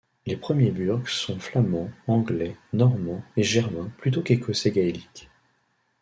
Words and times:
Les 0.25 0.35
premiers 0.35 0.71
burghs 0.71 1.07
sont 1.09 1.37
flamands, 1.39 1.91
anglais, 2.07 2.55
normands, 2.73 3.21
et 3.37 3.43
germains 3.43 3.91
plutôt 3.99 4.23
qu’écossais 4.23 4.71
gaéliques. 4.71 5.29